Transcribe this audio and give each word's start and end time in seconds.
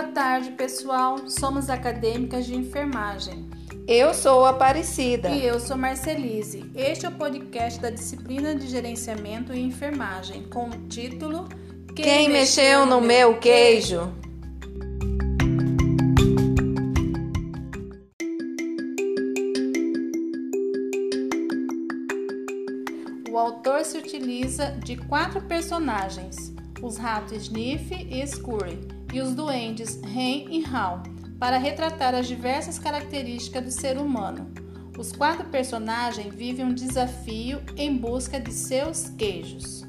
Boa 0.00 0.12
tarde, 0.12 0.52
pessoal. 0.52 1.28
Somos 1.28 1.68
acadêmicas 1.68 2.46
de 2.46 2.56
enfermagem. 2.56 3.46
Eu 3.86 4.14
sou 4.14 4.46
Aparecida. 4.46 5.28
E 5.28 5.44
eu 5.44 5.60
sou 5.60 5.76
Marcelise. 5.76 6.64
Este 6.74 7.04
é 7.04 7.10
o 7.10 7.12
podcast 7.12 7.78
da 7.78 7.90
disciplina 7.90 8.54
de 8.54 8.66
gerenciamento 8.66 9.52
e 9.52 9.60
enfermagem, 9.60 10.44
com 10.44 10.70
o 10.70 10.88
título 10.88 11.46
Quem, 11.94 12.02
Quem 12.02 12.28
mexeu 12.30 12.86
no 12.86 13.02
meu 13.02 13.38
queijo? 13.38 14.10
O 23.30 23.36
autor 23.36 23.84
se 23.84 23.98
utiliza 23.98 24.70
de 24.82 24.96
quatro 24.96 25.42
personagens: 25.42 26.54
os 26.80 26.96
ratos 26.96 27.32
Sniff 27.32 27.94
e 27.94 28.26
Scurry 28.26 28.99
e 29.12 29.20
os 29.20 29.34
duendes 29.34 30.00
Ren 30.02 30.46
e 30.50 30.64
Hal, 30.64 31.02
para 31.38 31.58
retratar 31.58 32.14
as 32.14 32.26
diversas 32.26 32.78
características 32.78 33.64
do 33.64 33.70
ser 33.70 33.98
humano. 33.98 34.50
Os 34.98 35.12
quatro 35.12 35.46
personagens 35.46 36.34
vivem 36.34 36.66
um 36.66 36.74
desafio 36.74 37.62
em 37.76 37.96
busca 37.96 38.38
de 38.38 38.52
seus 38.52 39.08
queijos. 39.08 39.82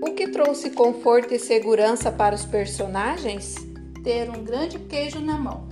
O 0.00 0.14
que 0.14 0.28
trouxe 0.28 0.70
conforto 0.70 1.34
e 1.34 1.38
segurança 1.38 2.12
para 2.12 2.34
os 2.34 2.44
personagens? 2.44 3.56
Ter 4.04 4.30
um 4.30 4.44
grande 4.44 4.78
queijo 4.78 5.20
na 5.20 5.36
mão. 5.36 5.71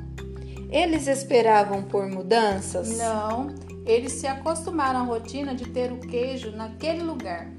Eles 0.70 1.06
esperavam 1.06 1.82
por 1.82 2.06
mudanças? 2.06 2.96
Não, 2.96 3.54
eles 3.84 4.12
se 4.12 4.26
acostumaram 4.26 5.00
à 5.00 5.02
rotina 5.02 5.54
de 5.54 5.68
ter 5.68 5.90
o 5.90 5.98
queijo 5.98 6.52
naquele 6.52 7.02
lugar. 7.02 7.50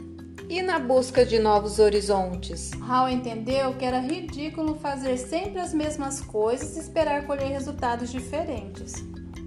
E 0.50 0.62
na 0.62 0.80
busca 0.80 1.26
de 1.26 1.38
novos 1.38 1.80
horizontes? 1.80 2.72
Hal 2.82 3.10
entendeu 3.10 3.74
que 3.74 3.86
era 3.86 4.00
ridículo 4.00 4.76
fazer 4.76 5.18
sempre 5.18 5.60
as 5.60 5.74
mesmas 5.74 6.22
coisas 6.22 6.76
e 6.76 6.80
esperar 6.80 7.26
colher 7.26 7.50
resultados 7.50 8.12
diferentes. 8.12 8.94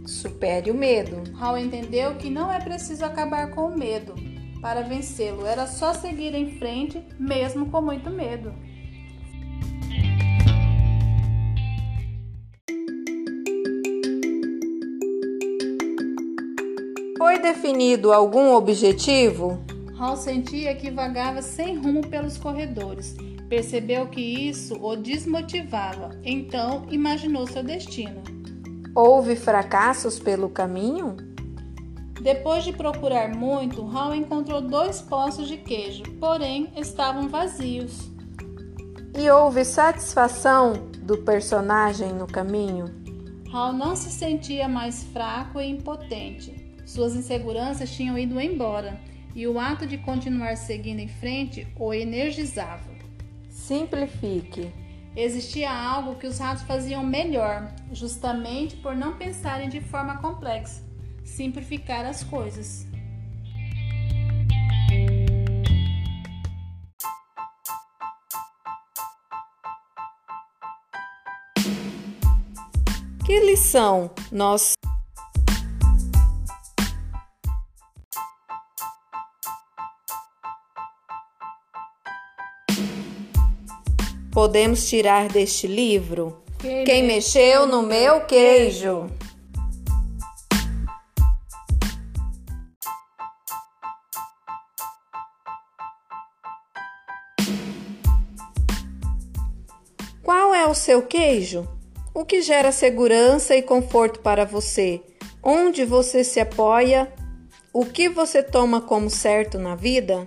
Supere 0.07 0.71
o 0.71 0.75
medo. 0.75 1.23
Hal 1.39 1.59
entendeu 1.59 2.17
que 2.17 2.31
não 2.31 2.53
é 2.53 2.61
preciso 2.61 3.05
acabar 3.05 3.51
com 3.51 3.67
o 3.67 3.77
medo 3.77 4.15
para 4.65 4.81
vencê-lo, 4.81 5.45
era 5.45 5.67
só 5.67 5.93
seguir 5.93 6.35
em 6.35 6.59
frente, 6.59 7.07
mesmo 7.19 7.67
com 7.67 7.83
muito 7.83 8.09
medo. 8.09 8.51
Foi 17.35 17.43
definido 17.43 18.13
algum 18.13 18.55
objetivo? 18.55 19.59
Hal 19.99 20.17
sentia 20.17 20.73
que 20.77 20.89
vagava 20.89 21.43
sem 21.43 21.77
rumo 21.77 22.07
pelos 22.07 22.39
corredores. 22.39 23.17
Percebeu 23.49 24.07
que 24.07 24.21
isso 24.21 24.77
o 24.81 24.95
desmotivava, 24.95 26.11
então 26.23 26.87
imaginou 26.93 27.45
seu 27.49 27.65
destino. 27.65 28.23
Houve 28.95 29.35
fracassos 29.35 30.21
pelo 30.21 30.49
caminho? 30.49 31.17
Depois 32.23 32.63
de 32.63 32.73
procurar 32.73 33.35
muito, 33.35 33.85
Hal 33.85 34.15
encontrou 34.15 34.61
dois 34.61 35.03
poços 35.03 35.49
de 35.49 35.57
queijo, 35.57 36.05
porém 36.21 36.73
estavam 36.77 37.29
vazios. 37.29 38.13
E 39.19 39.29
houve 39.29 39.65
satisfação 39.65 40.75
do 41.01 41.19
personagem 41.19 42.13
no 42.13 42.29
caminho? 42.29 42.85
Hal 43.53 43.73
não 43.73 43.97
se 43.97 44.09
sentia 44.09 44.69
mais 44.69 45.03
fraco 45.03 45.61
e 45.61 45.69
impotente. 45.69 46.64
Suas 46.87 47.15
inseguranças 47.15 47.91
tinham 47.91 48.19
ido 48.19 48.41
embora 48.41 49.01
e 49.35 49.47
o 49.47 49.59
ato 49.59 49.87
de 49.87 49.99
continuar 49.99 50.57
seguindo 50.57 51.01
em 51.01 51.09
frente 51.09 51.67
o 51.77 51.93
energizava. 51.93 52.95
Simplifique. 53.49 54.71
Existia 55.17 55.71
algo 55.71 56.17
que 56.17 56.27
os 56.27 56.39
ratos 56.39 56.65
faziam 56.65 57.05
melhor, 57.05 57.73
justamente 57.93 58.77
por 58.77 58.97
não 58.97 59.17
pensarem 59.17 59.69
de 59.69 59.81
forma 59.81 60.19
complexa. 60.19 60.83
Simplificar 61.25 62.05
as 62.05 62.23
coisas. 62.25 62.87
Que 73.25 73.41
lição 73.41 74.11
nós 74.31 74.74
podemos 84.35 84.89
tirar 84.89 85.29
deste 85.29 85.69
livro? 85.69 86.43
Quem, 86.59 86.85
Quem 86.85 87.03
mexeu 87.05 87.69
no 87.69 87.83
meu 87.83 88.23
queijo? 88.23 89.09
Qual 100.21 100.53
é 100.53 100.67
o 100.67 100.75
seu 100.75 101.03
queijo? 101.03 101.69
O 102.13 102.25
que 102.25 102.43
gera 102.43 102.73
segurança 102.73 103.55
e 103.55 103.63
conforto 103.63 104.19
para 104.19 104.45
você? 104.45 105.01
Onde 105.41 105.85
você 105.85 106.25
se 106.25 106.41
apoia? 106.41 107.13
O 107.73 107.87
que 107.87 108.09
você 108.09 108.43
toma 108.43 108.81
como 108.81 109.09
certo 109.09 109.59
na 109.59 109.77
vida? 109.77 110.27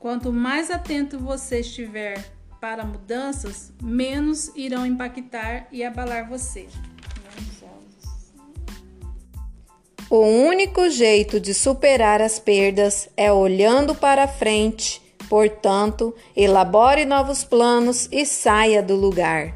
Quanto 0.00 0.32
mais 0.32 0.70
atento 0.70 1.18
você 1.18 1.60
estiver 1.60 2.35
para 2.60 2.84
mudanças, 2.84 3.72
menos 3.82 4.50
irão 4.56 4.86
impactar 4.86 5.68
e 5.70 5.84
abalar 5.84 6.28
você. 6.28 6.66
O 10.08 10.20
único 10.20 10.88
jeito 10.88 11.40
de 11.40 11.52
superar 11.52 12.22
as 12.22 12.38
perdas 12.38 13.08
é 13.16 13.32
olhando 13.32 13.94
para 13.94 14.28
frente. 14.28 15.02
Portanto, 15.28 16.14
elabore 16.36 17.04
novos 17.04 17.42
planos 17.42 18.08
e 18.12 18.24
saia 18.24 18.80
do 18.80 18.94
lugar. 18.94 19.52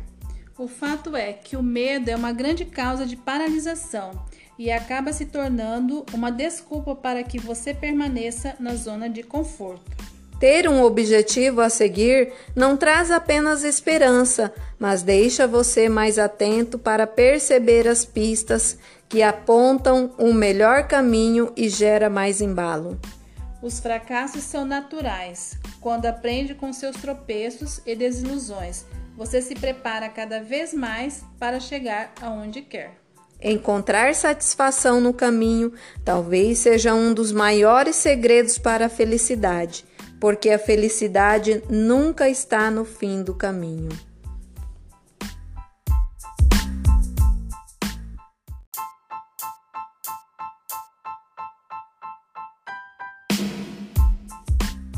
O 0.59 0.67
fato 0.67 1.15
é 1.15 1.32
que 1.32 1.56
o 1.56 1.62
medo 1.62 2.11
é 2.11 2.17
uma 2.17 2.32
grande 2.32 2.65
causa 2.65 3.06
de 3.06 3.17
paralisação 3.17 4.11
e 4.59 4.71
acaba 4.71 5.12
se 5.12 5.25
tornando 5.25 6.05
uma 6.12 6.31
desculpa 6.31 6.94
para 6.94 7.22
que 7.22 7.38
você 7.38 7.72
permaneça 7.72 8.56
na 8.59 8.75
zona 8.75 9.09
de 9.09 9.22
conforto. 9.22 10.00
Ter 10.41 10.67
um 10.67 10.83
objetivo 10.83 11.61
a 11.61 11.69
seguir 11.69 12.33
não 12.56 12.75
traz 12.75 13.11
apenas 13.11 13.62
esperança, 13.62 14.51
mas 14.78 15.03
deixa 15.03 15.47
você 15.47 15.87
mais 15.87 16.19
atento 16.19 16.78
para 16.78 17.06
perceber 17.06 17.87
as 17.87 18.06
pistas 18.06 18.79
que 19.06 19.23
apontam 19.23 20.15
um 20.19 20.33
melhor 20.33 20.89
caminho 20.89 21.53
e 21.55 21.69
gera 21.69 22.09
mais 22.09 22.41
embalo. 22.41 22.99
Os 23.61 23.81
fracassos 23.81 24.43
são 24.43 24.65
naturais. 24.65 25.59
Quando 25.79 26.06
aprende 26.06 26.55
com 26.55 26.73
seus 26.73 26.97
tropeços 26.97 27.83
e 27.84 27.95
desilusões, 27.95 28.87
você 29.15 29.43
se 29.43 29.55
prepara 29.55 30.09
cada 30.09 30.41
vez 30.41 30.73
mais 30.73 31.23
para 31.39 31.61
chegar 31.61 32.15
aonde 32.23 32.62
quer. 32.62 32.95
Encontrar 33.43 34.15
satisfação 34.15 35.03
no 35.03 35.12
caminho 35.12 35.75
talvez 36.03 36.61
seja 36.61 36.95
um 36.95 37.12
dos 37.12 37.31
maiores 37.31 37.97
segredos 37.97 38.56
para 38.56 38.87
a 38.87 38.91
felicidade 38.91 39.90
porque 40.20 40.50
a 40.50 40.58
felicidade 40.58 41.62
nunca 41.69 42.28
está 42.28 42.70
no 42.70 42.84
fim 42.84 43.22
do 43.22 43.34
caminho. 43.34 43.88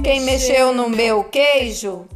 Quem 0.02 0.22
mexeu 0.22 0.74
no 0.74 0.90
meu 0.90 1.22
queijo? 1.22 2.08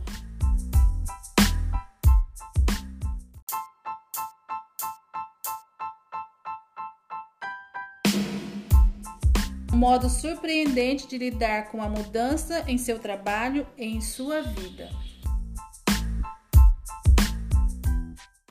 Modo 9.77 10.09
surpreendente 10.09 11.07
de 11.07 11.19
lidar 11.19 11.71
com 11.71 11.83
a 11.83 11.89
mudança 11.89 12.65
em 12.67 12.79
seu 12.79 12.99
trabalho 12.99 13.67
e 13.77 13.85
em 13.85 14.01
sua 14.01 14.41
vida. 14.41 14.89